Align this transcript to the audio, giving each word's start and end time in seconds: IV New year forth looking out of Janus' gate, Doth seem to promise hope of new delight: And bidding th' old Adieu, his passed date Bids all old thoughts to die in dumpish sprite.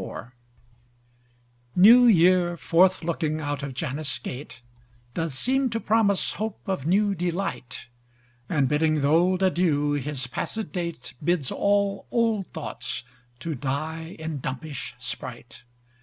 IV 0.00 0.16
New 1.76 2.06
year 2.06 2.56
forth 2.56 3.04
looking 3.04 3.38
out 3.38 3.62
of 3.62 3.74
Janus' 3.74 4.18
gate, 4.18 4.62
Doth 5.12 5.30
seem 5.34 5.68
to 5.68 5.78
promise 5.78 6.32
hope 6.32 6.62
of 6.66 6.86
new 6.86 7.14
delight: 7.14 7.84
And 8.48 8.66
bidding 8.66 9.02
th' 9.02 9.04
old 9.04 9.42
Adieu, 9.42 9.92
his 9.92 10.26
passed 10.26 10.72
date 10.72 11.12
Bids 11.22 11.52
all 11.52 12.06
old 12.10 12.46
thoughts 12.54 13.04
to 13.40 13.54
die 13.54 14.16
in 14.18 14.40
dumpish 14.40 14.94
sprite. 14.98 15.64